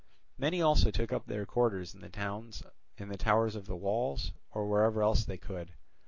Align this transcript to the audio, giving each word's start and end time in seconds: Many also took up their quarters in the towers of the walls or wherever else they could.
Many 0.35 0.63
also 0.63 0.89
took 0.89 1.13
up 1.13 1.27
their 1.27 1.45
quarters 1.45 1.93
in 1.93 2.01
the 2.01 2.09
towers 2.09 3.55
of 3.55 3.65
the 3.67 3.75
walls 3.75 4.31
or 4.49 4.67
wherever 4.67 5.03
else 5.03 5.23
they 5.25 5.37
could. 5.37 5.75